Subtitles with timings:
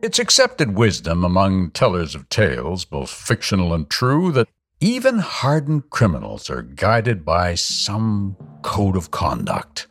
[0.00, 4.48] It's accepted wisdom among tellers of tales, both fictional and true, that
[4.80, 9.88] even hardened criminals are guided by some code of conduct.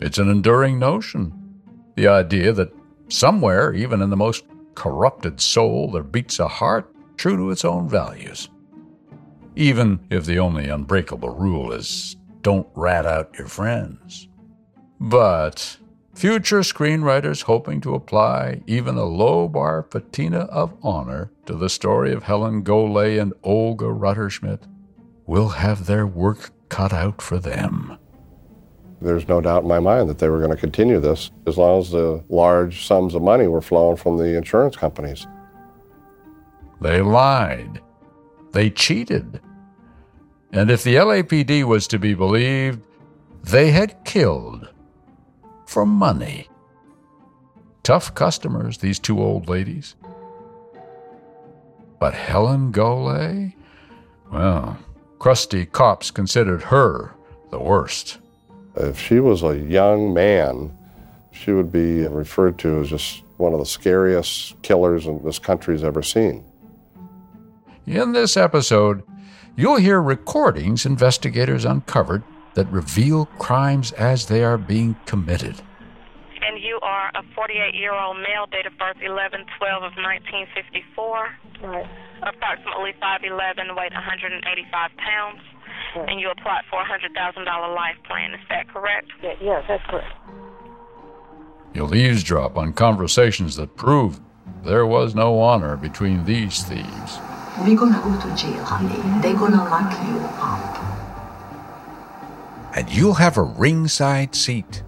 [0.00, 1.32] It's an enduring notion.
[1.96, 2.72] The idea that
[3.08, 4.44] somewhere, even in the most
[4.76, 8.48] corrupted soul, there beats a heart true to its own values.
[9.56, 14.28] Even if the only unbreakable rule is don't rat out your friends.
[15.00, 15.78] But
[16.14, 22.12] future screenwriters hoping to apply even a low bar patina of honor to the story
[22.12, 24.62] of Helen Golay and Olga Rutterschmidt
[25.26, 27.98] will have their work cut out for them.
[29.00, 31.80] There's no doubt in my mind that they were going to continue this as long
[31.80, 35.26] as the large sums of money were flowing from the insurance companies.
[36.80, 37.80] They lied.
[38.52, 39.40] They cheated.
[40.52, 42.80] And if the LAPD was to be believed,
[43.42, 44.68] they had killed
[45.66, 46.48] for money.
[47.82, 49.94] Tough customers, these two old ladies.
[52.00, 53.54] But Helen Golay?
[54.32, 54.78] Well,
[55.18, 57.14] crusty cops considered her
[57.50, 58.18] the worst.
[58.76, 60.76] If she was a young man,
[61.30, 66.02] she would be referred to as just one of the scariest killers this country's ever
[66.02, 66.44] seen.
[67.86, 69.02] In this episode,
[69.56, 72.22] you'll hear recordings investigators uncovered
[72.54, 75.60] that reveal crimes as they are being committed.
[76.42, 81.28] And you are a 48 year old male, date of birth 11 12 of 1954.
[81.62, 81.86] Right.
[82.22, 85.40] Approximately 5'11, weight 185 pounds.
[85.96, 86.08] Right.
[86.08, 88.34] And you applied for a $100,000 life plan.
[88.34, 89.10] Is that correct?
[89.22, 90.12] Yeah, yes, that's correct.
[91.74, 94.20] You'll eavesdrop on conversations that prove
[94.62, 97.18] there was no honor between these thieves.
[97.60, 99.20] We're gonna go to jail, honey.
[99.20, 100.93] They're gonna lock you up.
[102.74, 104.82] And you'll have a ringside seat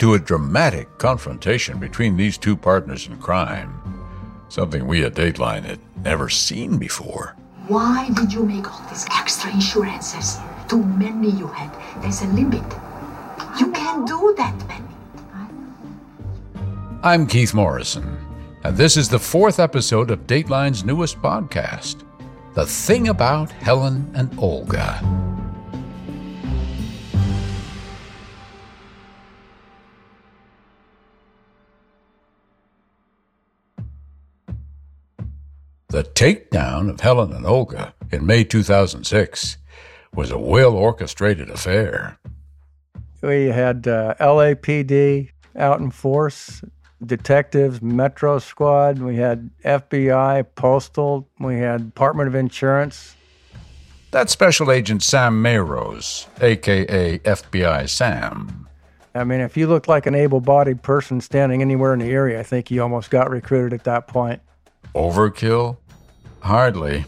[0.00, 3.72] to a dramatic confrontation between these two partners in crime.
[4.48, 7.36] Something we at Dateline had never seen before.
[7.68, 10.38] Why did you make all these extra insurances?
[10.68, 11.70] Too many you had.
[12.02, 12.64] There's a limit.
[13.60, 14.86] You can't do that many.
[17.04, 18.18] I'm Keith Morrison,
[18.64, 22.02] and this is the fourth episode of Dateline's newest podcast,
[22.54, 25.39] The Thing About Helen and Olga.
[35.90, 39.56] The takedown of Helen and Olga in May 2006
[40.14, 42.16] was a well orchestrated affair.
[43.22, 46.62] We had uh, LAPD out in force,
[47.04, 49.00] detectives, Metro Squad.
[49.00, 51.28] We had FBI, Postal.
[51.40, 53.16] We had Department of Insurance.
[54.12, 58.68] That's Special Agent Sam Mayrose, aka FBI Sam.
[59.12, 62.38] I mean, if you looked like an able bodied person standing anywhere in the area,
[62.38, 64.40] I think you almost got recruited at that point.
[64.94, 65.76] Overkill?
[66.40, 67.04] Hardly.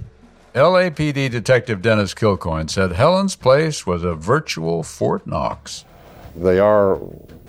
[0.54, 5.84] LAPD Detective Dennis Kilcoyne said Helen's place was a virtual Fort Knox.
[6.37, 6.98] They are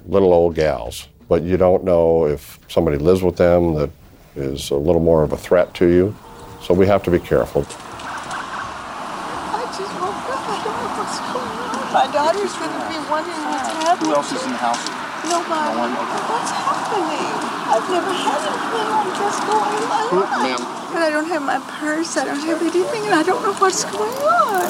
[0.06, 3.90] little old gals, but you don't know if somebody lives with them that
[4.36, 6.16] is a little more of a threat to you.
[6.62, 7.66] So we have to be careful.
[7.68, 10.48] I just woke up.
[10.48, 11.94] I don't know what's going on.
[11.94, 14.10] My daughter's going to be wondering what's happening.
[14.10, 14.80] Who else is in the house?
[15.28, 15.76] Nobody.
[15.76, 15.92] No one?
[15.92, 16.24] Okay.
[16.32, 17.33] What's happening?
[17.74, 20.60] I've never had anything like this going in my Who- life.
[20.60, 20.62] ma'am.
[20.96, 22.18] And I don't have my purse.
[22.18, 24.70] I don't have anything, and I don't know what's going on.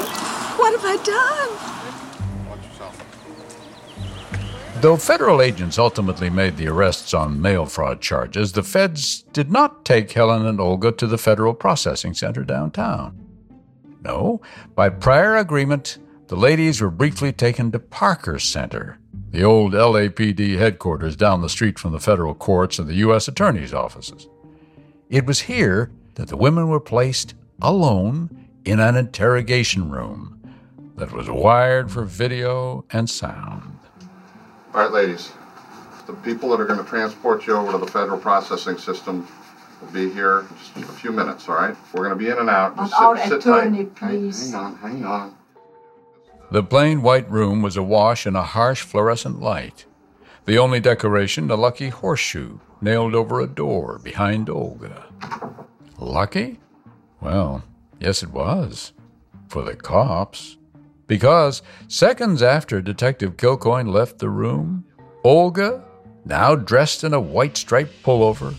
[0.58, 1.50] What have I done?
[2.50, 3.04] Watch yourself.
[4.82, 9.84] Though federal agents ultimately made the arrests on mail fraud charges, the feds did not
[9.84, 13.18] take Helen and Olga to the Federal Processing Center downtown.
[14.02, 14.42] No,
[14.76, 18.98] by prior agreement, the ladies were briefly taken to Parker Center,
[19.34, 23.28] the old LAPD headquarters down the street from the federal courts and the U.S.
[23.28, 24.28] Attorney's offices.
[25.10, 30.40] It was here that the women were placed alone in an interrogation room
[30.98, 33.80] that was wired for video and sound.
[34.72, 35.32] All right, ladies.
[36.06, 39.28] The people that are going to transport you over to the federal processing system
[39.82, 41.76] will be here in just a few minutes, all right?
[41.92, 42.76] We're going to be in and out.
[42.76, 44.00] But Just sit, sit attorney, tight.
[44.00, 44.52] Hang- please.
[44.52, 45.36] Hang on, hang on.
[46.54, 49.88] The plain white room was awash in a harsh fluorescent light.
[50.46, 55.06] The only decoration, a lucky horseshoe nailed over a door behind Olga.
[55.98, 56.60] Lucky?
[57.20, 57.64] Well,
[58.00, 58.94] yes, it was.
[59.48, 60.58] For the cops.
[61.08, 64.86] Because seconds after Detective Kilcoyne left the room,
[65.24, 65.84] Olga,
[66.24, 68.54] now dressed in a white striped pullover,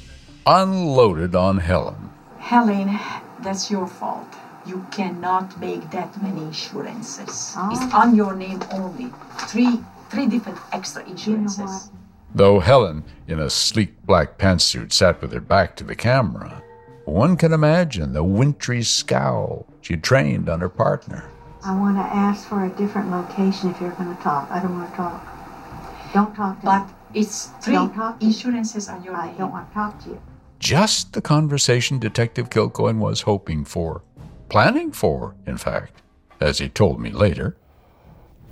[0.45, 2.11] unloaded on Helen.
[2.39, 2.99] Helen,
[3.41, 4.27] that's your fault.
[4.67, 7.53] You cannot make that many insurances.
[7.57, 7.71] Ah.
[7.73, 9.13] It's on your name only.
[9.49, 9.81] Three,
[10.11, 11.91] three different extra insurances.
[12.35, 16.63] Though Helen, in a sleek black pantsuit, sat with her back to the camera,
[17.05, 21.29] one can imagine the wintry scowl she trained on her partner.
[21.65, 24.51] I want to ask for a different location if you're going to talk.
[24.51, 26.13] I don't want to talk.
[26.13, 27.21] Don't talk to But me.
[27.21, 29.37] it's three Don't talk insurances on your I name.
[29.39, 30.23] don't want to talk to you.
[30.59, 34.03] Just the conversation Detective Kilcoyne was hoping for,
[34.49, 36.03] planning for, in fact,
[36.41, 37.57] as he told me later.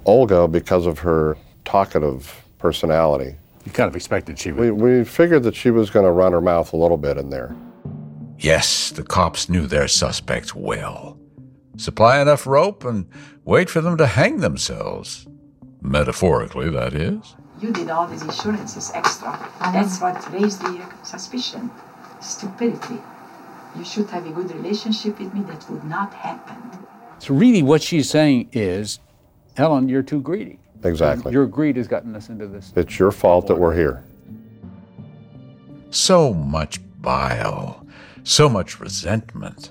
[0.05, 4.73] Olga, because of her talkative personality, You kind of expected she would.
[4.73, 7.31] we, we figured that she was going to run her mouth a little bit in
[7.31, 7.55] there.
[8.39, 11.17] Yes, the cops knew their suspects well.
[11.77, 13.07] Supply enough rope and
[13.45, 15.27] wait for them to hang themselves.
[15.81, 17.37] Metaphorically, that is.
[17.61, 19.39] You did all these insurances extra.
[19.61, 21.71] That's what raised the suspicion.
[22.21, 22.99] Stupidity.
[23.77, 25.43] You should have a good relationship with me.
[25.43, 26.87] That would not happen.
[27.19, 28.99] So really, what she's saying is,
[29.57, 30.59] Helen, you're too greedy.
[30.85, 31.33] Exactly.
[31.33, 32.73] Your greed has gotten us into this.
[32.75, 34.05] It's your fault that we're here.
[35.91, 37.87] So much bile,
[38.25, 39.71] so much resentment.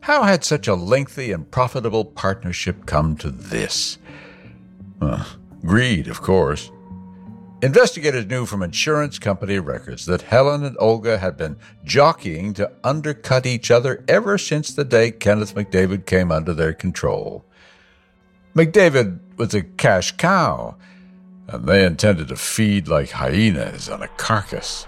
[0.00, 3.98] How had such a lengthy and profitable partnership come to this?
[5.00, 5.24] Uh,
[5.60, 6.70] greed, of course.
[7.62, 13.44] Investigators knew from insurance company records that Helen and Olga had been jockeying to undercut
[13.44, 17.44] each other ever since the day Kenneth McDavid came under their control.
[18.54, 20.74] McDavid was a cash cow,
[21.48, 24.86] and they intended to feed like hyenas on a carcass.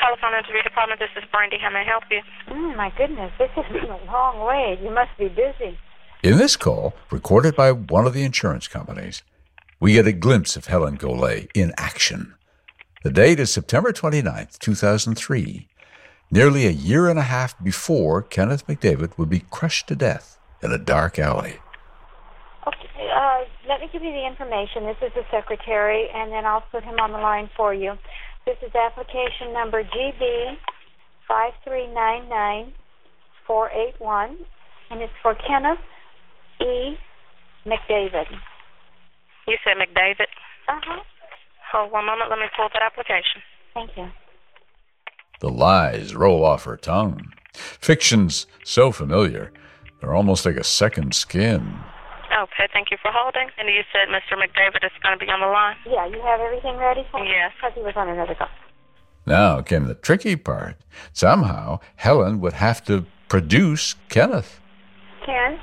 [0.00, 1.58] Telephone interview department, this is Brandy.
[1.60, 2.20] How may I help you?
[2.48, 4.78] Mm, my goodness, this has been a long way.
[4.80, 5.76] You must be busy.
[6.22, 9.24] In this call, recorded by one of the insurance companies,
[9.82, 12.36] we get a glimpse of Helen Golay in action.
[13.02, 15.66] The date is September 29th, 2003,
[16.30, 20.70] nearly a year and a half before Kenneth McDavid would be crushed to death in
[20.70, 21.56] a dark alley.
[22.64, 24.84] Okay, uh, let me give you the information.
[24.84, 27.98] This is the secretary, and then I'll put him on the line for you.
[28.46, 30.58] This is application number GB
[31.26, 32.72] five three nine nine
[33.48, 34.36] four eight one,
[34.92, 35.80] and it's for Kenneth
[36.60, 36.96] E.
[37.66, 38.26] McDavid.
[39.46, 40.30] You said McDavid.
[40.68, 41.02] Uh huh.
[41.72, 42.30] Hold one moment.
[42.30, 43.42] Let me pull that application.
[43.74, 44.08] Thank you.
[45.40, 47.32] The lies roll off her tongue.
[47.54, 49.52] Fiction's so familiar,
[50.00, 51.78] they're almost like a second skin.
[52.32, 53.48] Okay, thank you for holding.
[53.58, 54.38] And you said Mr.
[54.38, 55.76] McDavid is going to be on the line?
[55.86, 57.28] Yeah, you have everything ready for me?
[57.28, 57.52] Yes.
[57.56, 58.48] Because he was on another call.
[59.26, 60.76] Now came the tricky part.
[61.12, 64.60] Somehow, Helen would have to produce Kenneth.
[65.24, 65.58] Ken?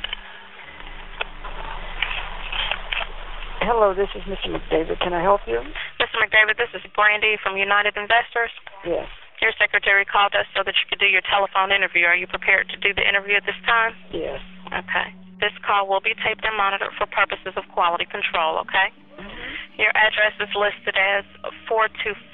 [3.69, 4.49] Hello, this is Mr.
[4.49, 4.97] McDavid.
[4.97, 5.61] Can I help you?
[6.01, 6.17] Mr.
[6.17, 8.49] McDavid, this is Brandy from United Investors.
[8.81, 9.05] Yes.
[9.45, 12.09] Your secretary called us so that you could do your telephone interview.
[12.09, 13.93] Are you prepared to do the interview at this time?
[14.09, 14.41] Yes.
[14.73, 15.13] Okay.
[15.37, 18.89] This call will be taped and monitored for purposes of quality control, okay?
[19.21, 19.77] Mm-hmm.
[19.77, 21.21] Your address is listed as
[21.69, 22.25] 424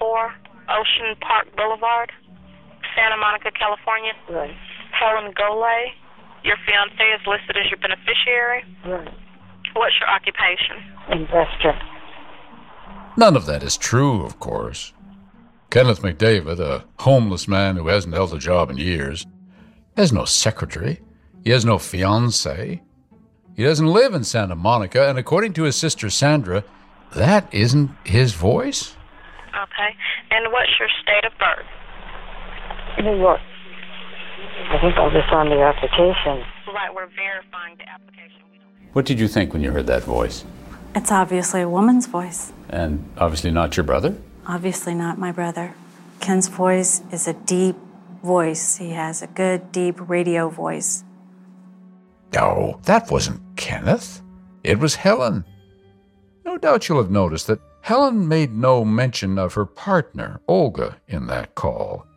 [0.71, 2.15] Ocean Park Boulevard,
[2.95, 4.15] Santa Monica, California.
[4.31, 4.55] Right.
[4.95, 5.99] Helen Golay.
[6.47, 8.63] Your fiance is listed as your beneficiary.
[8.87, 9.11] Right.
[9.75, 10.94] What's your occupation?
[11.11, 11.79] Investor.
[13.17, 14.93] None of that is true, of course.
[15.69, 19.25] Kenneth McDavid, a homeless man who hasn't held a job in years,
[19.97, 21.01] has no secretary.
[21.43, 22.81] He has no fiancée.
[23.55, 26.63] He doesn't live in Santa Monica, and according to his sister Sandra,
[27.13, 28.95] that isn't his voice.
[29.49, 29.95] Okay.
[30.31, 31.65] And what's your state of birth?
[33.05, 33.39] New York.
[34.69, 36.43] I think all this on the application.
[36.73, 38.41] Right, we're verifying the application.
[38.93, 40.43] What did you think when you heard that voice?
[40.95, 42.53] It's obviously a woman's voice.
[42.69, 44.15] And obviously not your brother?
[44.47, 45.75] Obviously not my brother.
[46.21, 47.75] Ken's voice is a deep
[48.23, 48.77] voice.
[48.77, 51.03] He has a good, deep radio voice.
[52.33, 54.21] No, that wasn't Kenneth.
[54.63, 55.43] It was Helen.
[56.45, 61.27] No doubt you'll have noticed that Helen made no mention of her partner, Olga, in
[61.27, 62.07] that call.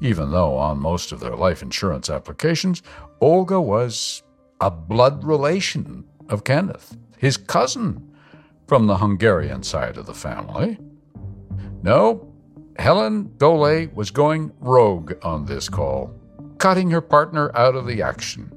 [0.00, 2.82] Even though on most of their life insurance applications,
[3.20, 4.22] Olga was
[4.60, 8.14] a blood relation of Kenneth, his cousin
[8.66, 10.78] from the Hungarian side of the family.
[11.82, 12.30] No,
[12.78, 16.14] Helen Dole was going rogue on this call,
[16.58, 18.52] cutting her partner out of the action.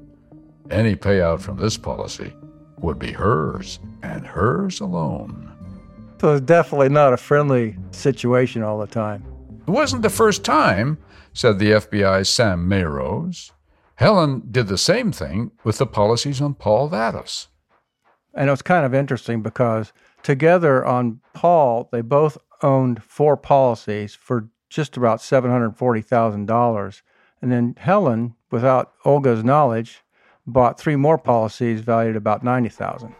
[0.70, 2.34] Any payout from this policy
[2.76, 5.50] would be hers and hers alone.
[6.16, 9.24] it was definitely not a friendly situation all the time.
[9.66, 10.98] It wasn't the first time,
[11.32, 13.50] said the FBI's Sam Mayrose.
[13.94, 17.46] Helen did the same thing with the policies on Paul Vados.
[18.38, 19.92] And it was kind of interesting because
[20.22, 27.02] together on Paul, they both owned four policies for just about $740,000.
[27.42, 30.04] And then Helen, without Olga's knowledge,
[30.46, 33.12] bought three more policies valued about 90,000.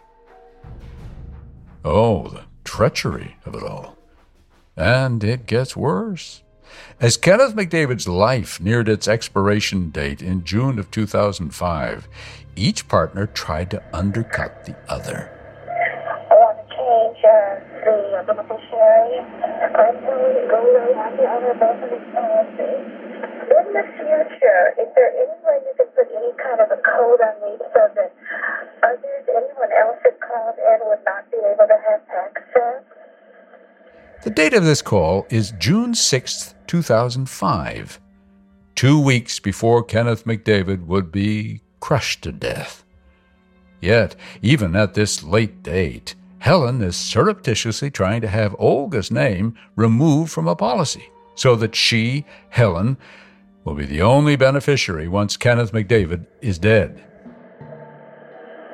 [1.83, 3.97] Oh, the treachery of it all.
[4.77, 6.43] And it gets worse.
[6.99, 12.07] As Kenneth McDavid's life neared its expiration date in June of 2005,
[12.55, 15.31] each partner tried to undercut the other.
[16.29, 19.23] I want to change uh, the beneficiary.
[19.79, 20.59] I'm going to go
[20.93, 21.99] right the other both of.
[23.49, 27.21] In the future, is there any way you could put any kind of a code
[27.21, 28.13] on these so that
[28.83, 32.83] others, anyone else that called in would not be able to have access?
[34.23, 37.99] The date of this call is June 6th, 2005,
[38.75, 42.83] two weeks before Kenneth McDavid would be crushed to death.
[43.81, 50.31] Yet, even at this late date, Helen is surreptitiously trying to have Olga's name removed
[50.31, 52.99] from a policy so that she, Helen,
[53.63, 57.03] will be the only beneficiary once Kenneth McDavid is dead.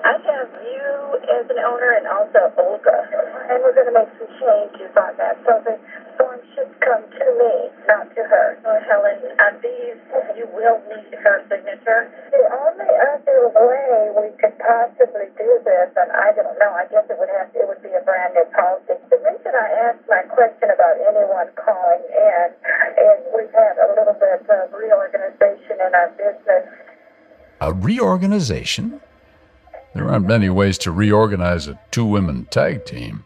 [0.03, 4.31] I have you as an owner and also Olga, and we're going to make some
[4.41, 5.37] changes on that.
[5.45, 5.77] So the
[6.17, 7.53] form should come to me,
[7.87, 8.57] not to her.
[8.63, 9.99] So Helen, on these,
[10.37, 12.09] you will need her signature.
[12.31, 17.05] The only other way we could possibly do this, and I don't know, I guess
[17.09, 18.97] it would have it would be a brand new policy.
[19.09, 22.47] The reason I asked my question about anyone calling in
[22.97, 26.65] is we've had a little bit of reorganization in our business.
[27.61, 29.01] A reorganization?
[29.93, 33.23] There aren't many ways to reorganize a two women tag team.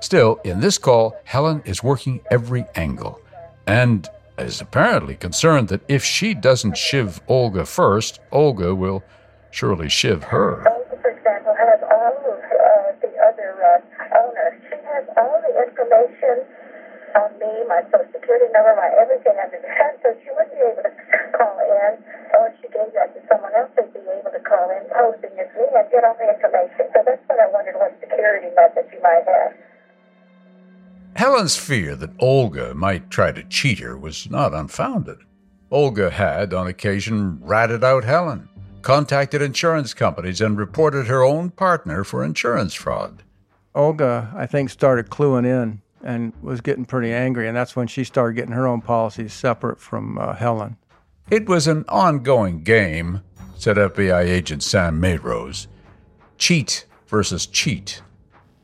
[0.00, 3.20] Still, in this call, Helen is working every angle
[3.66, 9.04] and is apparently concerned that if she doesn't shiv Olga first, Olga will
[9.50, 10.64] surely shiv her.
[10.64, 14.56] Olga, for example, has all of uh, the other uh, owners.
[14.72, 16.48] She has all the information
[17.20, 20.64] on me, my social security number, my everything under the sun, so she wouldn't be
[20.64, 20.94] able to
[21.36, 22.00] call in.
[22.40, 25.36] Or if she gave that to someone else, they'd be able to call in, posing
[25.36, 26.88] as me, and get all the information.
[26.96, 29.52] So that's what I wondered what security method you might have.
[31.40, 35.20] Helen's fear that Olga might try to cheat her was not unfounded.
[35.70, 38.46] Olga had, on occasion, ratted out Helen,
[38.82, 43.22] contacted insurance companies, and reported her own partner for insurance fraud.
[43.74, 48.04] Olga, I think, started cluing in and was getting pretty angry, and that's when she
[48.04, 50.76] started getting her own policies separate from uh, Helen.
[51.30, 53.22] It was an ongoing game,
[53.56, 55.68] said FBI agent Sam Mayrose.
[56.36, 58.02] Cheat versus cheat.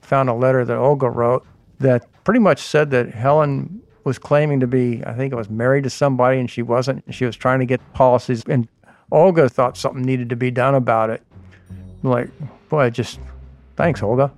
[0.03, 1.47] Found a letter that Olga wrote
[1.79, 5.85] that pretty much said that Helen was claiming to be, I think it was married
[5.85, 7.05] to somebody and she wasn't.
[7.15, 8.67] She was trying to get policies, and
[9.13, 11.23] Olga thought something needed to be done about it.
[12.03, 12.29] Like,
[12.69, 13.21] boy, just
[13.77, 14.33] thanks, Olga.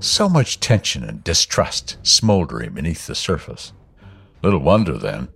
[0.00, 3.72] So much tension and distrust smoldering beneath the surface.
[4.42, 5.28] Little wonder, then,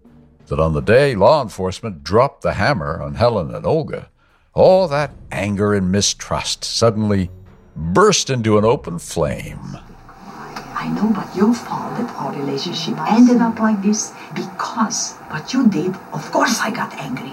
[0.48, 4.10] that on the day law enforcement dropped the hammer on Helen and Olga,
[4.52, 7.30] all that anger and mistrust suddenly
[7.74, 9.78] burst into an open flame.
[10.78, 15.66] I know but your fault that our relationship ended up like this because what you
[15.68, 17.32] did, of course I got angry.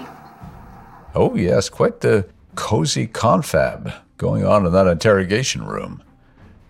[1.14, 6.02] Oh, yes, quite the cozy confab going on in that interrogation room.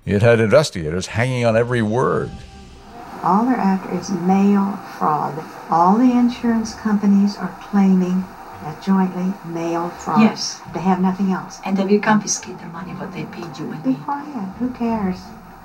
[0.04, 2.32] It had investigators hanging on every word.
[3.22, 5.42] All they're after is mail fraud.
[5.70, 8.24] All the insurance companies are claiming
[8.64, 10.20] that jointly mail fraud.
[10.22, 10.60] Yes.
[10.74, 11.60] They have nothing else.
[11.64, 13.96] And they will confiscate the money what they paid you and Be me.
[14.04, 14.48] quiet.
[14.58, 15.20] Who cares?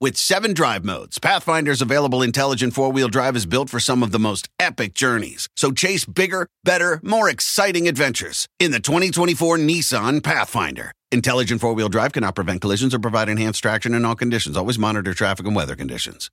[0.00, 4.12] With seven drive modes, Pathfinder's available intelligent four wheel drive is built for some of
[4.12, 5.48] the most epic journeys.
[5.56, 10.92] So chase bigger, better, more exciting adventures in the 2024 Nissan Pathfinder.
[11.10, 14.56] Intelligent four wheel drive cannot prevent collisions or provide enhanced traction in all conditions.
[14.56, 16.30] Always monitor traffic and weather conditions.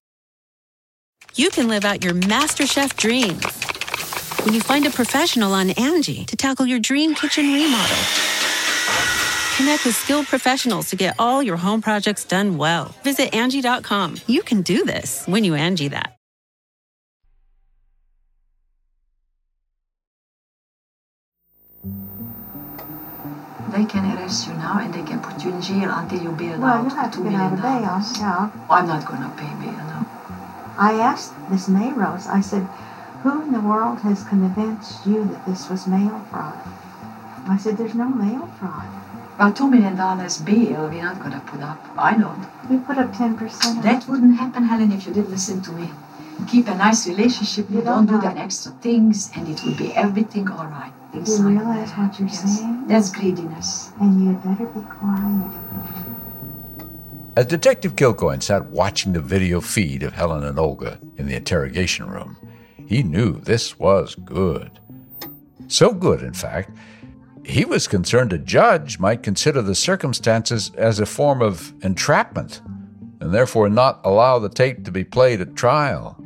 [1.34, 3.44] you can live out your MasterChef dreams
[4.46, 7.98] when you find a professional on Angie to tackle your dream kitchen remodel.
[9.58, 12.94] Connect with skilled professionals to get all your home projects done well.
[13.04, 14.18] Visit Angie.com.
[14.28, 16.18] You can do this when you Angie that.
[23.72, 26.60] they can arrest you now and they can put you in jail until you bail
[26.60, 28.18] Well, out you have to two get out of bail, dollars.
[28.20, 28.52] yeah.
[28.70, 29.74] I'm not going to pay bail.
[29.74, 30.06] No.
[30.78, 32.64] I asked Miss Mayrose, I said,
[33.24, 36.58] who in the world has convinced you that this was mail fraud?
[37.48, 38.88] I said, there's no mail fraud.
[39.38, 41.80] Well, two million dollars bill we're not going to put up.
[41.98, 42.46] I don't.
[42.70, 43.84] We put up 10%.
[43.84, 45.90] That wouldn't happen, Helen, if you didn't listen to me.
[46.50, 47.70] Keep a nice relationship.
[47.70, 50.92] You, don't, do that extra things, and it will be everything all right.
[51.12, 52.00] Things You like realize that.
[52.00, 52.60] what you're Yes.
[52.60, 52.88] saying?
[52.88, 53.92] That's greediness.
[54.02, 55.52] And you'd better be quiet.
[57.38, 62.10] As Detective Kilcoyne sat watching the video feed of Helen and Olga in the interrogation
[62.10, 62.38] room,
[62.88, 64.80] he knew this was good.
[65.68, 66.72] So good, in fact,
[67.46, 72.60] he was concerned a judge might consider the circumstances as a form of entrapment
[73.20, 76.18] and therefore not allow the tape to be played at trial.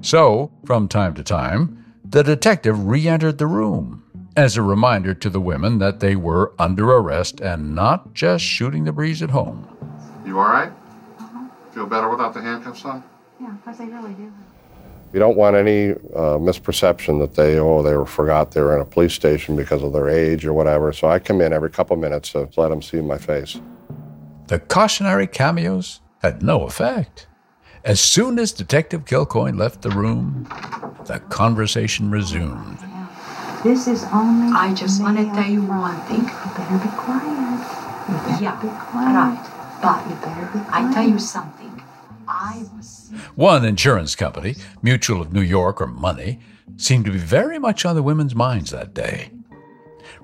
[0.00, 4.04] So, from time to time, the detective re entered the room
[4.36, 8.84] as a reminder to the women that they were under arrest and not just shooting
[8.84, 9.68] the breeze at home.
[10.24, 10.72] You all right?
[11.18, 11.48] Uh-huh.
[11.72, 13.04] Feel better without the handcuffs on?
[13.40, 14.32] Yeah, because they really do.
[15.12, 18.82] You don't want any uh, misperception that they, oh, they were, forgot they were in
[18.82, 20.92] a police station because of their age or whatever.
[20.92, 23.58] So I come in every couple minutes to let them see my face.
[24.48, 27.26] The cautionary cameos had no effect.
[27.84, 30.46] As soon as Detective Kilcoyne left the room,
[31.06, 32.78] the conversation resumed.
[33.64, 34.52] This is only.
[34.54, 36.20] I just want to tell you one thing.
[36.20, 38.08] You better be quiet.
[38.08, 39.14] You better Yeah, be quiet.
[39.14, 39.78] right.
[39.82, 40.90] But You better be quiet.
[40.90, 41.82] I tell you something.
[43.34, 46.38] One insurance company, Mutual of New York or MONY,
[46.76, 49.30] seemed to be very much on the women's minds that day.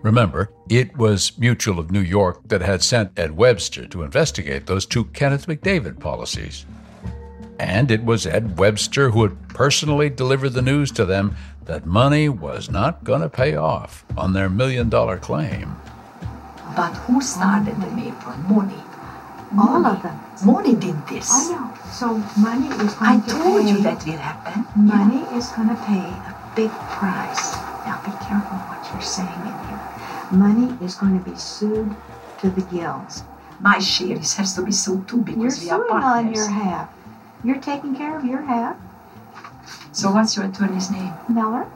[0.03, 4.87] Remember, it was Mutual of New York that had sent Ed Webster to investigate those
[4.87, 6.67] two Kenneth McDavid policies.
[7.59, 12.29] And it was Ed Webster who had personally delivered the news to them that MONY
[12.29, 15.75] was not going to pay off on their million dollar claim.
[16.77, 18.83] But who started the for money?
[19.59, 20.19] All of them.
[20.45, 21.31] MONY did this.
[21.31, 21.71] I know.
[21.93, 23.71] So MONY is going I to told pay.
[23.71, 24.67] you that will happen.
[24.77, 27.55] MONY is going to pay a big price.
[27.87, 29.81] Now be careful what you're saying in here.
[30.33, 31.95] MONY is going to be sued
[32.41, 33.23] to the gills.
[33.61, 36.49] My share is- has to be sold too because You're we are suing on your
[36.49, 36.89] half.
[37.45, 38.77] You're taking care of your half.
[39.93, 41.13] So what's your attorney's name?
[41.29, 41.67] Miller?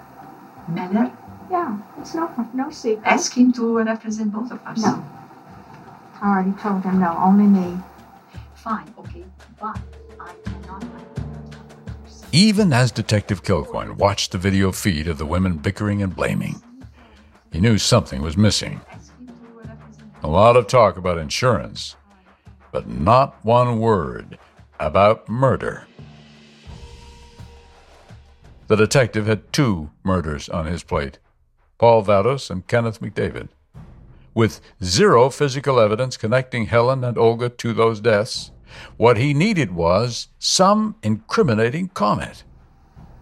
[0.67, 1.13] Meller?
[1.51, 3.07] Yeah, it's no no secret.
[3.07, 4.83] Ask him to represent both of us.
[4.83, 5.05] No.
[6.21, 7.79] I already told him no, only me.
[8.57, 9.25] Fine, okay,
[9.61, 9.79] but
[10.19, 10.85] I cannot.
[12.33, 16.61] Even as Detective Kilcoyne watched the video feed of the women bickering and blaming,
[17.53, 18.81] he knew something was missing.
[20.23, 21.95] A lot of talk about insurance,
[22.73, 24.39] but not one word
[24.81, 25.87] about murder.
[28.67, 31.19] The detective had two murders on his plate
[31.79, 33.49] Paul Vados and Kenneth McDavid.
[34.39, 38.53] With zero physical evidence connecting Helen and Olga to those deaths,
[38.97, 42.45] what he needed was some incriminating comment.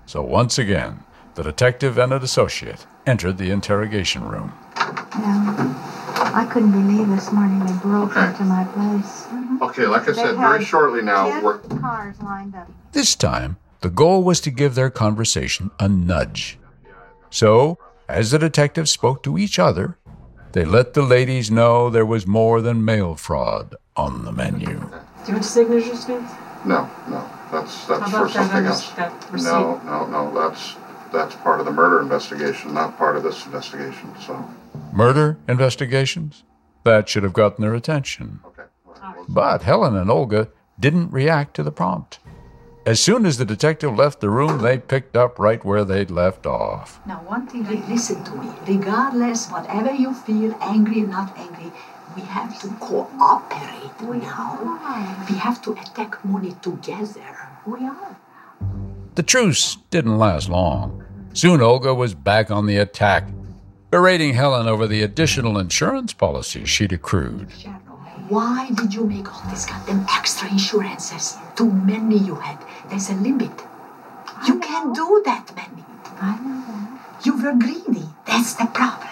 [0.04, 4.52] So once again, the detective and an associate entered the interrogation room.
[4.76, 6.34] Yeah.
[6.34, 9.26] I couldn't believe this morning they broke into my place.
[9.62, 12.70] Okay, like I They said, very shortly now, we're, cars lined up.
[12.92, 16.58] This time, the goal was to give their conversation a nudge.
[17.30, 19.96] So, as the detectives spoke to each other,
[20.56, 24.66] they let the ladies know there was more than mail fraud on the menu.
[24.66, 24.72] Do
[25.26, 26.22] you want signature, Smith?
[26.64, 28.90] no, no, that's, that's for something else.
[29.44, 30.76] No, no, no, that's,
[31.12, 34.48] that's part of the murder investigation, not part of this investigation, so.
[34.94, 36.42] Murder investigations?
[36.84, 38.40] That should have gotten their attention.
[38.46, 38.62] Okay.
[39.28, 40.48] But Helen and Olga
[40.80, 42.18] didn't react to the prompt.
[42.86, 46.46] As soon as the detective left the room, they picked up right where they'd left
[46.46, 47.00] off.
[47.04, 48.48] Now, one thing, listen to me.
[48.64, 51.72] Regardless, whatever you feel, angry or not angry,
[52.14, 55.26] we have to cooperate now.
[55.28, 57.48] We have to attack MONY together.
[57.66, 58.16] We are.
[59.16, 61.02] The truce didn't last long.
[61.32, 63.28] Soon Olga was back on the attack,
[63.90, 67.48] berating Helen over the additional insurance policies she'd accrued.
[68.28, 71.36] Why did you make all these goddamn extra insurances?
[71.54, 72.58] Too many you had.
[72.88, 73.52] There's a limit.
[74.46, 75.84] You can't do that many.
[76.20, 76.98] I know.
[77.24, 78.08] You were greedy.
[78.26, 79.08] That's the problem.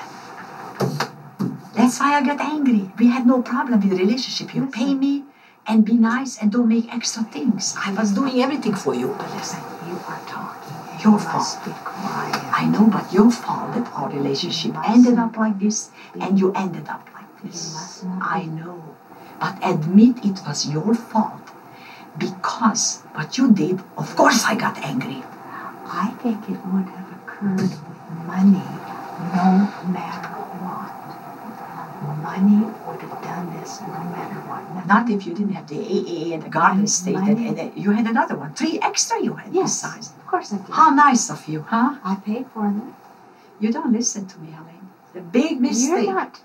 [1.74, 2.90] That's why I got angry.
[2.98, 4.54] We had no problem with the relationship.
[4.54, 5.24] You pay me
[5.66, 7.74] and be nice and don't make extra things.
[7.78, 9.08] I was doing everything for you.
[9.18, 10.74] But listen, You are talking.
[11.02, 11.64] your you fault.
[11.64, 12.42] be quiet.
[12.52, 16.88] I know, but your fault that our relationship ended up like this and you ended
[16.88, 18.04] up like this.
[18.20, 18.82] I know.
[19.44, 21.50] But admit it was your fault.
[22.16, 25.22] Because what you did, of course I got angry.
[25.84, 28.64] I think it would have occurred with MONY,
[29.36, 29.48] no
[29.96, 30.32] matter
[30.64, 30.92] what.
[32.24, 34.86] MONY would have done this no matter what.
[34.86, 38.06] Not if you didn't have the AA and the Garden State, and, and you had
[38.06, 38.54] another one.
[38.54, 40.08] Three extra you had Yes, besides.
[40.08, 40.70] of course I did.
[40.74, 41.96] How nice of you, huh?
[42.02, 42.94] I paid for them.
[43.60, 44.88] You don't listen to me, Helene.
[45.12, 46.06] The big mistake.
[46.06, 46.40] You're not.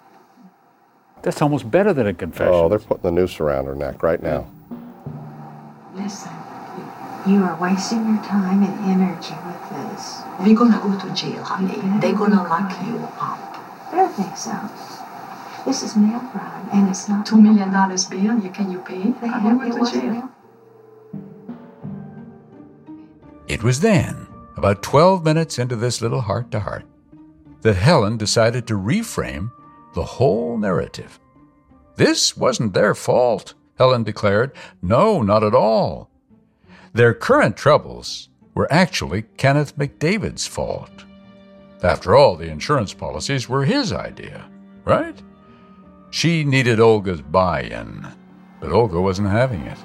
[1.22, 2.54] That's almost better than a confession.
[2.54, 4.48] Oh, they're putting the noose around her neck right now.
[5.96, 6.32] Listen,
[7.28, 10.22] you are wasting your time and energy with this.
[10.40, 11.76] We're gonna go to jail, honey.
[12.00, 13.92] They're gonna lock you up.
[13.92, 14.56] I don't think so.
[15.66, 19.12] This is mail fraud, and it's not Two million dollars bill, you can you pay?
[19.22, 20.12] They I'm have- going it to jail.
[20.12, 20.30] mail.
[23.48, 26.86] It was then, about 12 minutes into this little heart to heart,
[27.62, 29.52] that Helen decided to reframe
[30.00, 31.20] the whole narrative.
[31.98, 34.54] This wasn't their fault, Helen declared.
[34.82, 36.10] No, not at all.
[36.94, 41.04] Their current troubles were actually Kenneth McDavid's fault.
[41.84, 44.50] After all, the insurance policies were his idea,
[44.86, 45.22] right?
[46.12, 48.08] She needed Olga's buy in,
[48.62, 49.80] but Olga wasn't having it.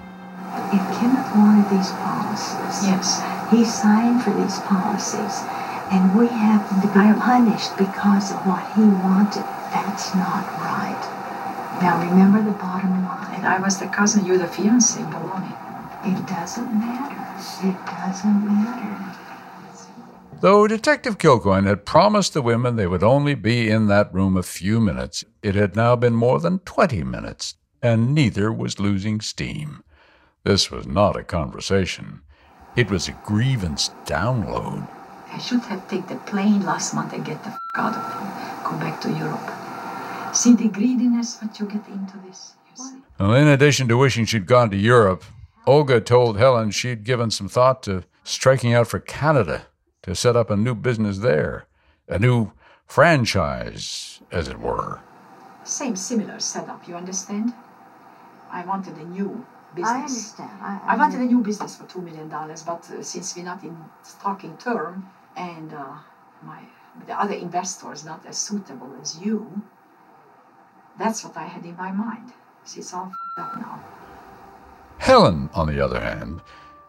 [0.73, 3.21] If Kenneth wanted these policies, Yes.
[3.51, 5.43] he signed for these policies,
[5.91, 9.45] and we have to be punished because of what he wanted.
[9.75, 11.81] That's not right.
[11.83, 13.35] Now remember the bottom line.
[13.35, 15.53] And I was the cousin, you're the fiance, baloney.
[16.07, 17.21] It doesn't matter.
[17.67, 19.21] It doesn't matter.
[20.41, 24.43] Though Detective Kilcoyne had promised the women they would only be in that room a
[24.43, 29.83] few minutes, it had now been more than 20 minutes, and neither was losing steam.
[30.45, 32.21] This was not a conversation.
[32.77, 34.87] It was a grievance download.
[35.33, 38.71] I should have taken the plane last month and get the f- out of here.
[38.71, 39.64] Go back to Europe.
[40.35, 42.55] See the greediness what you get into this.
[42.71, 42.97] You see.
[43.21, 45.25] Well, in addition to wishing she'd gone to Europe,
[45.67, 49.67] Olga told Helen she'd given some thought to striking out for Canada
[50.03, 51.67] to set up a new business there,
[52.09, 52.53] a new
[52.87, 55.01] franchise, as it were.
[55.63, 57.55] Same similar setup, you understand?
[58.51, 59.93] I wanted a new business.
[59.93, 60.51] I understand.
[60.61, 63.63] I, I wanted a new business for two million dollars, but uh, since we're not
[63.63, 63.77] in
[64.21, 65.97] talking term, and uh,
[66.43, 66.61] my
[67.07, 69.63] the other investor is not as suitable as you,
[70.99, 72.33] that's what I had in my mind.
[72.65, 73.85] See, it's all fucked up now.
[74.99, 76.41] Helen, on the other hand,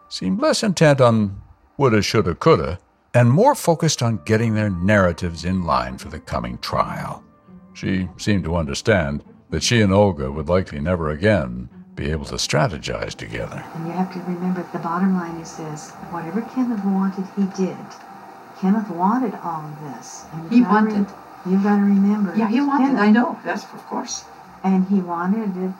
[0.08, 1.40] seemed less intent on
[1.76, 2.78] woulda, shoulda, coulda,
[3.14, 7.22] and more focused on getting their narratives in line for the coming trial.
[7.74, 12.34] She seemed to understand that she and Olga would likely never again be able to
[12.34, 13.64] strategize together.
[13.74, 17.76] And you have to remember the bottom line is this whatever Kenneth wanted, he did.
[18.60, 20.24] Kenneth wanted all of this.
[20.32, 21.06] And He gotta rem-
[21.46, 21.52] wanted.
[21.54, 22.36] you've got to remember.
[22.36, 22.86] Yeah, he wanted.
[22.86, 23.00] Kenneth.
[23.00, 23.38] I know.
[23.44, 24.24] That's of course.
[24.62, 25.72] And he wanted it.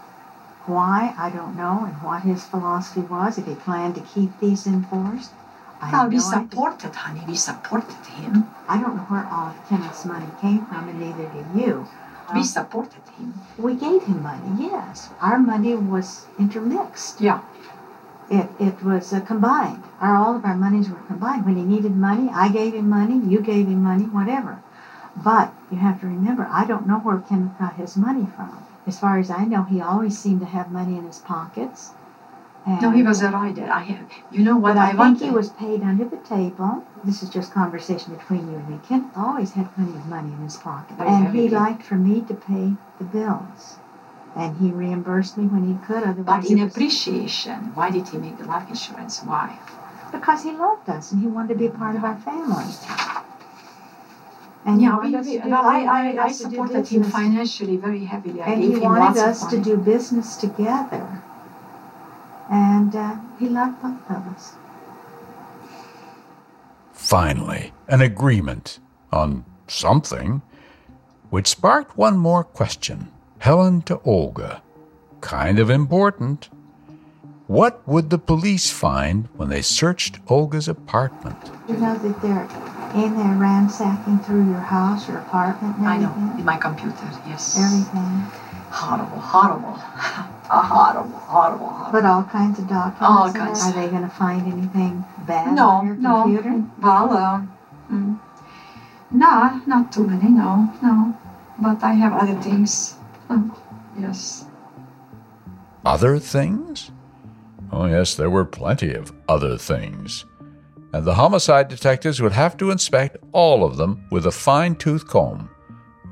[0.67, 1.15] Why?
[1.19, 1.85] I don't know.
[1.85, 5.31] And what his philosophy was, if he planned to keep these enforced.
[5.81, 6.41] I Well, have we no idea.
[6.51, 7.23] supported, honey.
[7.29, 8.49] We supported him.
[8.69, 11.87] I don't know where all of Kenneth's money came from, and neither do you.
[12.35, 13.35] We supported him.
[13.59, 15.11] We gave him money, yes.
[15.21, 17.21] Our money was intermixed.
[17.21, 17.41] Yeah.
[18.29, 19.85] It, it was uh, combined.
[20.01, 21.45] Our, all of our monies were combined.
[21.47, 24.59] When he needed money, I gave him money, you gave him money, whatever.
[25.23, 28.59] But you have to remember, I don't know where Kenneth got his money from.
[28.87, 31.95] As far as I know, he always seemed to have money in his pockets.
[32.67, 33.69] No, he was a rider.
[33.71, 34.11] I have.
[34.31, 35.25] You know what I, I, think wanted?
[35.25, 36.85] he was paid under the table.
[37.05, 38.81] This is just conversation between you and me.
[38.83, 40.97] Kenneth always had plenty of money in his pocket.
[40.97, 43.79] Very and he liked for me to pay the bills.
[44.35, 48.37] And he reimbursed me when he could, otherwise But in appreciation, why did he make
[48.37, 49.23] the life insurance?
[49.23, 49.59] Why?
[50.13, 52.65] because he loved us and he wanted to be a part of our family.
[54.67, 56.39] And yeah, we, wanted us we, to do- well, he I, wanted I, I us
[56.39, 57.11] to do supported him business.
[57.13, 58.43] financially very heavily.
[58.43, 61.23] I and he wanted us to do business together.
[62.51, 64.53] And uh, he loved both of us.
[66.93, 68.81] Finally, an agreement
[69.13, 70.43] on something,
[71.31, 73.09] which sparked one more question.
[73.39, 74.63] Helen to Olga.
[75.21, 76.49] Kind of important.
[77.47, 81.39] What would the police find when they searched Olga's apartment?
[81.69, 82.49] You know that they're
[82.97, 87.59] in there ransacking through your house, your apartment, and I know, in my computer, yes.
[87.59, 88.25] Everything.
[88.71, 89.79] Horrible, horrible.
[90.49, 91.93] Ah, horrible, horrible, horrible.
[91.93, 93.03] But all kinds of documents.
[93.03, 93.63] All kinds.
[93.65, 96.23] Are they going to find anything bad no, on your no.
[96.23, 96.65] computer?
[96.81, 97.43] Well, uh,
[97.91, 98.21] mm,
[99.11, 101.19] nah, not too many, no, no.
[101.59, 102.95] But I have other things.
[103.29, 103.57] Mm,
[103.99, 104.45] yes.
[105.85, 106.93] Other things?
[107.73, 110.27] Oh, yes, there were plenty of other things.
[110.97, 115.07] And the homicide detectives would have to inspect all of them with a fine tooth
[115.07, 115.51] comb.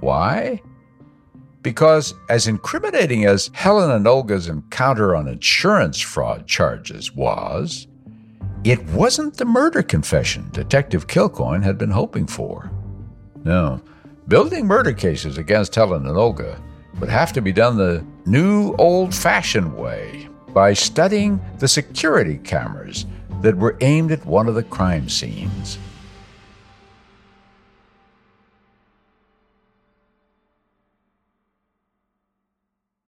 [0.00, 0.60] Why?
[1.62, 7.86] Because, as incriminating as Helen and Olga's encounter on insurance fraud charges was,
[8.62, 12.70] it wasn't the murder confession Detective Kilcoyne had been hoping for.
[13.42, 13.80] No,
[14.28, 16.62] building murder cases against Helen and Olga
[17.00, 23.06] would have to be done the new old fashioned way by studying the security cameras
[23.44, 25.78] that were aimed at one of the crime scenes.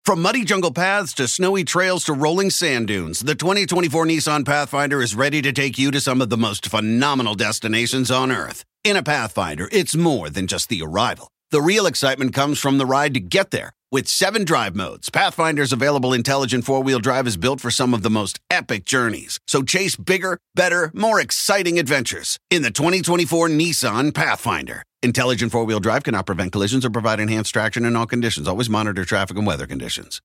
[0.05, 5.01] From muddy jungle paths to snowy trails to rolling sand dunes, the 2024 Nissan Pathfinder
[5.01, 8.65] is ready to take you to some of the most phenomenal destinations on Earth.
[8.83, 11.31] In a Pathfinder, it's more than just the arrival.
[11.51, 13.73] The real excitement comes from the ride to get there.
[13.91, 18.03] With seven drive modes, Pathfinder's available intelligent four wheel drive is built for some of
[18.03, 19.37] the most epic journeys.
[19.47, 24.83] So chase bigger, better, more exciting adventures in the 2024 Nissan Pathfinder.
[25.03, 28.47] Intelligent four wheel drive cannot prevent collisions or provide enhanced traction in all conditions.
[28.47, 30.21] Always monitor traffic and weather conditions.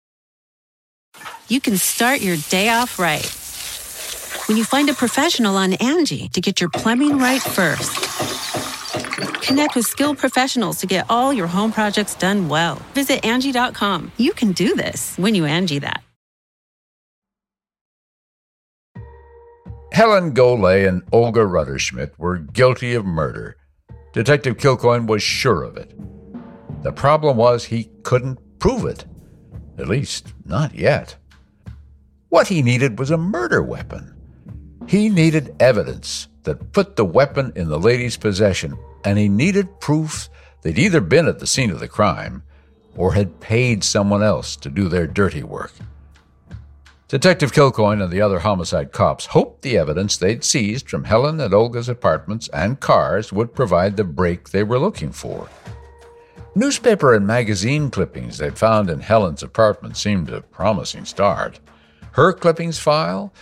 [1.49, 3.27] You can start your day off right
[4.47, 8.46] when you find a professional on Angie to get your plumbing right first.
[9.17, 12.77] Connect with skilled professionals to get all your home projects done well.
[12.95, 14.13] Visit Angie.com.
[14.17, 16.03] You can do this when you Angie that.
[19.93, 23.57] Helen Golay and Olga Rutterschmidt were guilty of murder.
[24.13, 25.95] Detective Kilcoyne was sure of it.
[26.83, 29.07] The problem was he couldn't prove it.
[29.79, 31.17] At least, not yet.
[32.29, 34.15] What he needed was a murder weapon.
[34.87, 40.29] He needed evidence that put the weapon in the lady's possession and he needed proof
[40.62, 42.42] they'd either been at the scene of the crime
[42.97, 45.73] or had paid someone else to do their dirty work.
[47.07, 51.55] Detective Kilcoyne and the other homicide cops hoped the evidence they'd seized from Helen and
[51.55, 55.49] Olga's apartments and cars would provide the break they were looking for.
[56.57, 61.61] Newspaper and magazine clippings they'd found in Helen's apartment seemed a promising start.
[62.12, 63.33] Her clippings file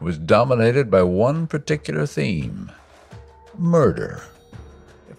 [0.00, 2.72] was dominated by one particular theme
[3.56, 4.22] murder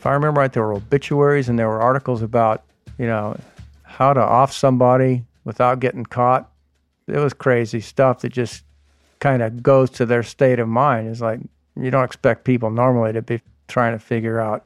[0.03, 2.65] if I remember right, there were obituaries and there were articles about,
[2.97, 3.39] you know,
[3.83, 6.51] how to off somebody without getting caught.
[7.07, 8.65] It was crazy stuff that just
[9.19, 11.07] kind of goes to their state of mind.
[11.07, 11.39] It's like
[11.77, 13.39] you don't expect people normally to be
[13.69, 14.65] trying to figure out,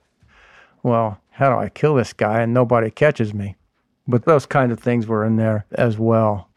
[0.81, 3.57] well, how do I kill this guy and nobody catches me?
[4.07, 6.49] But those kind of things were in there as well.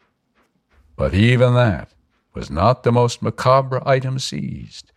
[0.95, 1.89] But even that
[2.33, 4.91] was not the most macabre item seized.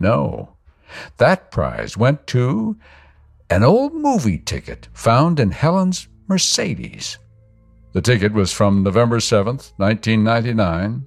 [0.00, 0.56] No,
[1.18, 2.78] that prize went to
[3.52, 7.18] an old movie ticket found in Helen's Mercedes.
[7.92, 11.06] The ticket was from November 7th, 1999,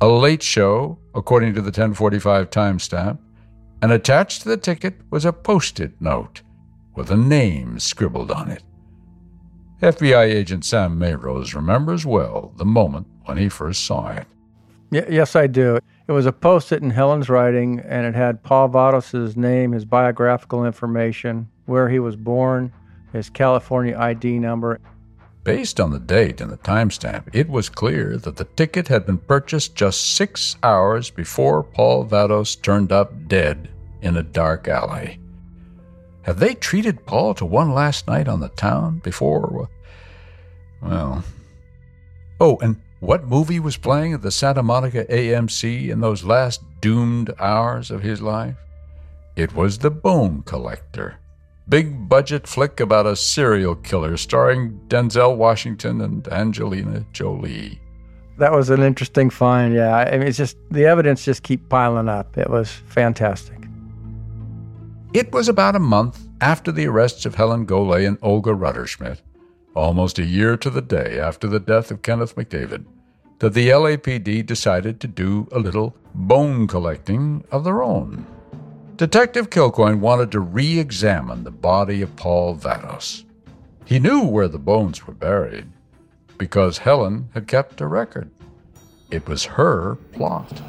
[0.00, 3.18] a late show, according to the 1045 timestamp,
[3.80, 6.42] and attached to the ticket was a post it note
[6.96, 8.64] with a name scribbled on it.
[9.80, 14.26] FBI agent Sam Mayrose remembers well the moment when he first saw it.
[14.90, 15.78] Y- yes, I do.
[16.08, 19.84] It was a post it in Helen's writing, and it had Paul Vados' name, his
[19.84, 22.72] biographical information, where he was born,
[23.12, 24.80] his California ID number.
[25.44, 29.18] Based on the date and the timestamp, it was clear that the ticket had been
[29.18, 33.68] purchased just six hours before Paul Vados turned up dead
[34.00, 35.18] in a dark alley.
[36.22, 39.68] Have they treated Paul to one last night on the town before?
[40.80, 41.22] Well.
[42.40, 47.30] Oh, and what movie was playing at the Santa Monica AMC in those last doomed
[47.38, 48.56] hours of his life?
[49.36, 51.18] It was The Bone Collector
[51.68, 57.80] big budget flick about a serial killer starring Denzel Washington and Angelina Jolie.
[58.38, 59.74] That was an interesting find.
[59.74, 62.36] Yeah, I mean, it's just the evidence just keep piling up.
[62.36, 63.58] It was fantastic.
[65.12, 69.20] It was about a month after the arrests of Helen Golay and Olga Rutterschmidt,
[69.74, 72.84] almost a year to the day after the death of Kenneth McDavid,
[73.38, 78.26] that the LAPD decided to do a little bone collecting of their own.
[78.96, 83.24] Detective Kilcoyne wanted to re examine the body of Paul Vados.
[83.84, 85.66] He knew where the bones were buried
[86.38, 88.30] because Helen had kept a record.
[89.10, 90.62] It was her plot.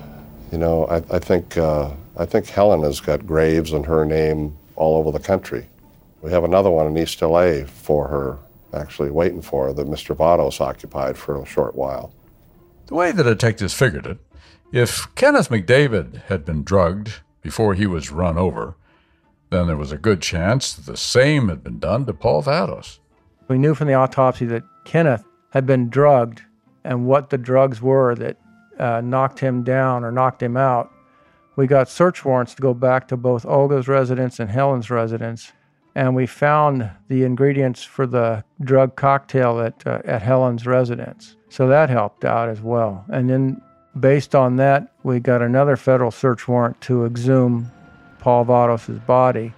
[0.52, 4.58] You know, I, I think uh, I think Helen has got graves in her name
[4.76, 5.68] all over the country.
[6.24, 8.40] We have another one in East LA for her,
[8.74, 10.16] actually waiting for her, that Mr.
[10.16, 12.12] Vados occupied for a short while.
[12.88, 14.18] The way the detectives figured it,
[14.72, 18.76] if Kenneth McDavid had been drugged before he was run over,
[19.52, 22.98] then there was a good chance that the same had been done to Paul Vados.
[23.48, 26.42] We knew from the autopsy that Kenneth had been drugged
[26.84, 28.38] and what the drugs were that
[28.80, 30.92] uh, knocked him down or knocked him out.
[31.56, 35.54] We got search warrants to go back to both Olga's residence and Helen's residence,
[35.94, 41.36] and we found the ingredients for the drug cocktail at, uh, at Helen's residence.
[41.50, 43.06] So that helped out as well.
[43.10, 43.62] And then
[44.00, 47.72] Based on that, we got another federal search warrant to exhume
[48.18, 49.54] Paul Vados' body.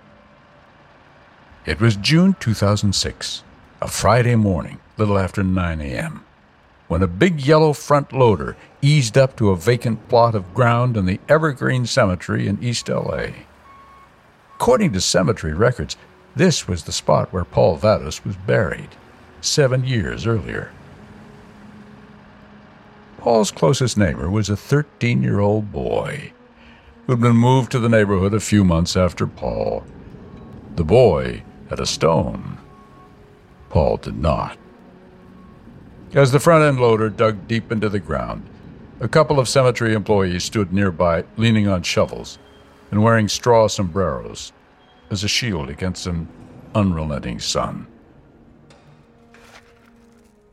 [1.65, 3.43] It was June 2006,
[3.81, 6.25] a Friday morning, little after 9 a.m.,
[6.89, 11.05] when a big yellow front loader eased up to a vacant plot of ground in
[11.05, 13.27] the Evergreen Cemetery in East LA.
[14.55, 15.95] According to cemetery records,
[16.36, 18.89] this was the spot where Paul Vados was buried
[19.39, 20.71] seven years earlier.
[23.27, 26.31] Paul's closest neighbor was a 13 year old boy
[27.05, 29.83] who'd been moved to the neighborhood a few months after Paul.
[30.77, 32.57] The boy had a stone.
[33.67, 34.57] Paul did not.
[36.13, 38.47] As the front end loader dug deep into the ground,
[39.01, 42.39] a couple of cemetery employees stood nearby, leaning on shovels
[42.91, 44.53] and wearing straw sombreros
[45.11, 46.29] as a shield against an
[46.73, 47.87] unrelenting sun.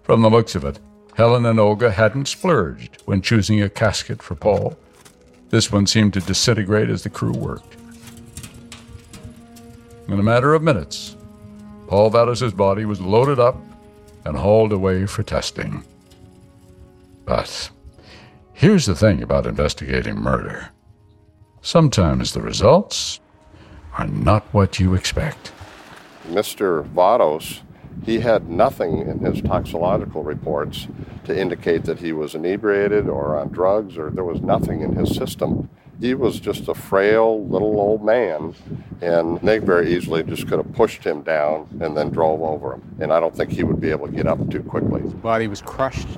[0.03, 0.81] From the looks of it,
[1.15, 4.77] Helen and Olga hadn't splurged when choosing a casket for Paul.
[5.51, 7.77] This one seemed to disintegrate as the crew worked.
[10.09, 11.17] In a matter of minutes,
[11.87, 13.57] Paul Vados's body was loaded up
[14.25, 15.85] and hauled away for testing.
[17.25, 17.71] But
[18.53, 20.71] here's the thing about investigating murder
[21.63, 23.21] sometimes the results
[23.97, 25.53] are not what you expect.
[26.29, 26.87] Mr.
[26.89, 27.61] Vados,
[28.05, 30.89] he had nothing in his toxicological reports
[31.25, 35.15] to indicate that he was inebriated or on drugs, or there was nothing in his
[35.15, 35.69] system.
[36.01, 38.55] He was just a frail little old man,
[39.01, 42.97] and Nick very easily just could have pushed him down and then drove over him.
[43.01, 45.03] And I don't think he would be able to get up too quickly.
[45.03, 46.09] His body was crushed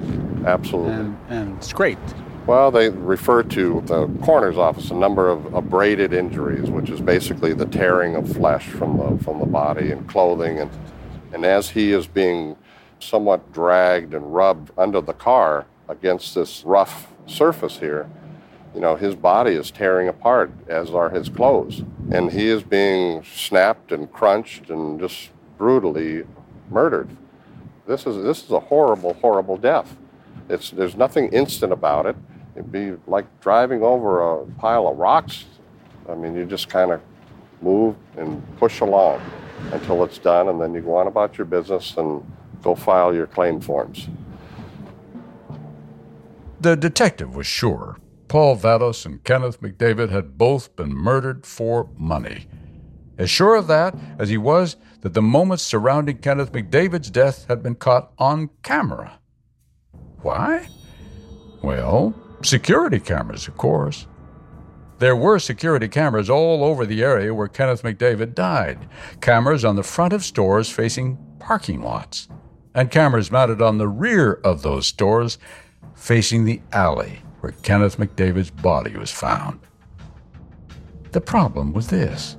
[0.45, 0.93] Absolutely.
[0.93, 2.15] and, and scraped.
[2.47, 7.53] Well, they refer to the coroner's office a number of abraded injuries, which is basically
[7.53, 10.71] the tearing of flesh from the from the body and clothing, and
[11.33, 12.57] and as he is being
[12.99, 18.09] somewhat dragged and rubbed under the car against this rough surface here,
[18.75, 23.25] you know, his body is tearing apart, as are his clothes, and he is being
[23.25, 26.25] snapped and crunched and just brutally
[26.71, 27.09] murdered.
[27.87, 29.97] This is this is a horrible, horrible death.
[30.49, 32.17] It's there's nothing instant about it.
[32.55, 35.45] It'd be like driving over a pile of rocks.
[36.09, 37.01] I mean, you just kind of
[37.63, 39.21] move and push along
[39.73, 42.25] until it's done, and then you go on about your business and
[42.63, 44.09] go file your claim forms.
[46.61, 52.47] The detective was sure Paul Vados and Kenneth McDavid had both been murdered for money.
[53.19, 57.63] As sure of that as he was that the moments surrounding Kenneth McDavid's death had
[57.63, 59.21] been caught on camera.
[60.23, 60.69] Why?
[61.63, 64.07] Well, security cameras, of course.
[64.99, 68.89] There were security cameras all over the area where Kenneth McDavid died,
[69.21, 72.29] cameras on the front of stores facing parking lots,
[72.75, 75.39] and cameras mounted on the rear of those stores
[75.95, 79.61] facing the alley where Kenneth McDavid's body was found.
[81.13, 82.37] The problem was this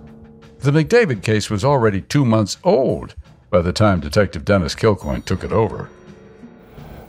[0.60, 3.15] the McDavid case was already two months old
[3.52, 5.89] by the time Detective Dennis Kilcoyne took it over.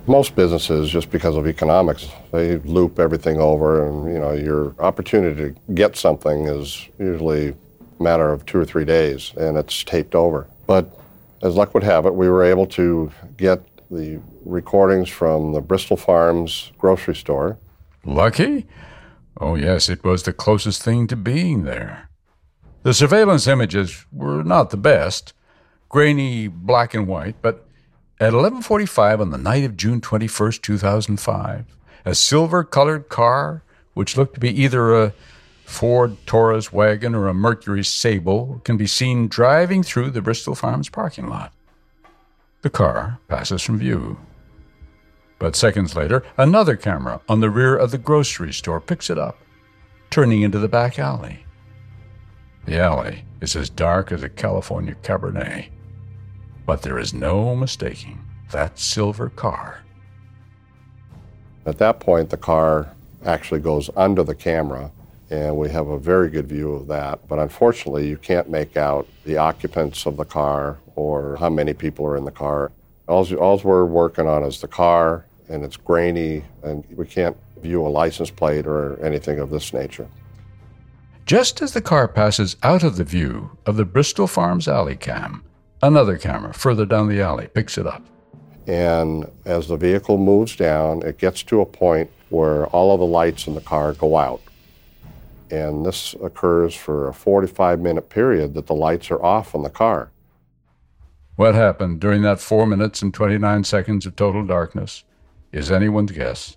[0.08, 5.52] Most businesses, just because of economics, they loop everything over, and you know your opportunity
[5.52, 10.14] to get something is usually a matter of two or three days, and it's taped
[10.14, 10.48] over.
[10.66, 10.98] But
[11.42, 15.98] as luck would have it, we were able to get the recordings from the Bristol
[15.98, 17.58] Farms grocery store.
[18.06, 18.66] Lucky?
[19.38, 22.08] Oh, yes, it was the closest thing to being there.
[22.82, 25.34] The surveillance images were not the best,
[25.90, 27.67] grainy black and white, but
[28.20, 31.64] at 11:45 on the night of June 21, 2005,
[32.04, 33.62] a silver-colored car,
[33.94, 35.12] which looked to be either a
[35.64, 40.88] Ford Taurus wagon or a Mercury Sable, can be seen driving through the Bristol Farms
[40.88, 41.52] parking lot.
[42.62, 44.18] The car passes from view.
[45.38, 49.38] But seconds later, another camera on the rear of the grocery store picks it up,
[50.10, 51.44] turning into the back alley.
[52.64, 55.68] The alley is as dark as a California Cabernet.
[56.68, 59.80] But there is no mistaking that silver car.
[61.64, 64.90] At that point, the car actually goes under the camera,
[65.30, 67.26] and we have a very good view of that.
[67.26, 72.04] But unfortunately, you can't make out the occupants of the car or how many people
[72.04, 72.70] are in the car.
[73.08, 77.80] All, all we're working on is the car, and it's grainy, and we can't view
[77.86, 80.06] a license plate or anything of this nature.
[81.24, 85.42] Just as the car passes out of the view of the Bristol Farms alley cam,
[85.82, 88.02] another camera further down the alley picks it up.
[88.66, 93.06] And as the vehicle moves down, it gets to a point where all of the
[93.06, 94.42] lights in the car go out.
[95.50, 99.70] And this occurs for a 45 minute period that the lights are off on the
[99.70, 100.10] car.
[101.36, 105.04] What happened during that 4 minutes and 29 seconds of total darkness
[105.52, 106.56] is anyone's guess.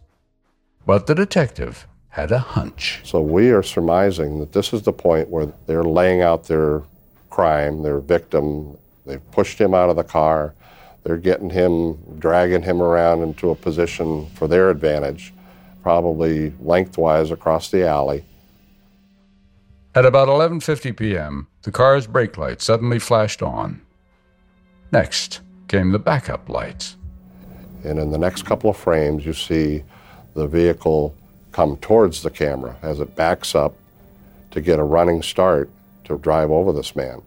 [0.86, 3.00] But the detective had a hunch.
[3.04, 6.84] So we are surmising that this is the point where they're laying out their
[7.30, 8.78] crime, their victim.
[9.06, 10.54] They've pushed him out of the car.
[11.04, 15.34] They're getting him, dragging him around into a position for their advantage,
[15.82, 18.24] probably lengthwise across the alley.
[19.94, 23.82] At about 11:50 p.m., the car's brake lights suddenly flashed on.
[24.92, 26.98] Next came the backup lights.
[27.84, 29.84] And in the next couple of frames, you see
[30.34, 31.16] the vehicle
[31.52, 33.76] come towards the camera as it backs up
[34.52, 35.70] to get a running start
[36.06, 37.22] to drive over this man.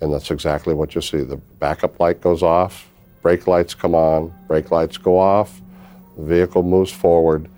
[0.00, 1.22] And that's exactly what you see.
[1.22, 2.88] The backup light goes off,
[3.22, 5.60] brake lights come on, brake lights go off,
[6.16, 7.48] the vehicle moves forward,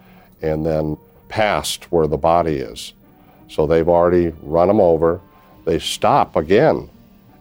[0.41, 0.97] and then
[1.29, 2.93] past where the body is.
[3.49, 5.21] So they've already run him over.
[5.65, 6.89] They stop again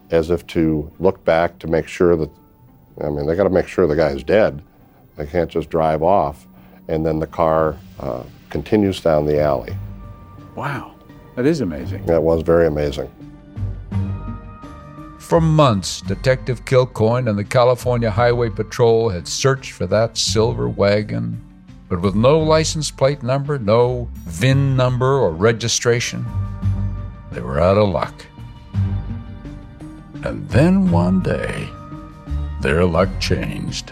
[0.10, 2.30] as if to look back to make sure that,
[3.02, 4.62] I mean, they got to make sure the guy's dead.
[5.16, 6.46] They can't just drive off.
[6.88, 9.76] And then the car uh, continues down the alley.
[10.56, 10.96] Wow,
[11.36, 12.06] that is amazing.
[12.06, 13.12] That was very amazing.
[15.28, 21.44] For months, Detective Kilcoyne and the California Highway Patrol had searched for that silver wagon,
[21.90, 26.26] but with no license plate number, no VIN number or registration,
[27.34, 28.26] they were out of luck.
[30.24, 31.68] And then one day,
[32.62, 33.92] their luck changed.